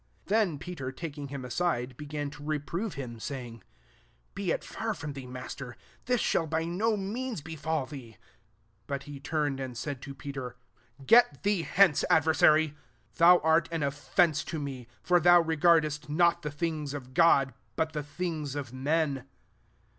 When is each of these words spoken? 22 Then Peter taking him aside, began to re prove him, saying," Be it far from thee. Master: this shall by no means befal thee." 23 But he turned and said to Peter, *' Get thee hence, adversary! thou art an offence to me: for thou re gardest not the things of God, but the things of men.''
22 0.25 0.29
Then 0.33 0.57
Peter 0.57 0.91
taking 0.91 1.27
him 1.27 1.45
aside, 1.45 1.95
began 1.95 2.31
to 2.31 2.41
re 2.41 2.57
prove 2.57 2.95
him, 2.95 3.19
saying," 3.19 3.63
Be 4.33 4.49
it 4.49 4.63
far 4.63 4.95
from 4.95 5.13
thee. 5.13 5.27
Master: 5.27 5.77
this 6.05 6.19
shall 6.19 6.47
by 6.47 6.65
no 6.65 6.97
means 6.97 7.41
befal 7.41 7.85
thee." 7.85 8.17
23 8.87 8.87
But 8.87 9.03
he 9.03 9.19
turned 9.19 9.59
and 9.59 9.77
said 9.77 10.01
to 10.01 10.15
Peter, 10.15 10.55
*' 10.81 11.05
Get 11.05 11.43
thee 11.43 11.61
hence, 11.61 12.03
adversary! 12.09 12.75
thou 13.17 13.37
art 13.43 13.69
an 13.71 13.83
offence 13.83 14.43
to 14.45 14.57
me: 14.57 14.87
for 15.03 15.19
thou 15.19 15.39
re 15.39 15.55
gardest 15.55 16.09
not 16.09 16.41
the 16.41 16.49
things 16.49 16.95
of 16.95 17.13
God, 17.13 17.53
but 17.75 17.93
the 17.93 18.01
things 18.01 18.55
of 18.55 18.73
men.'' 18.73 19.27